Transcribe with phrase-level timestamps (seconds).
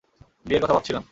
[0.45, 0.99] বিয়ের কথা ভাবছিলাম।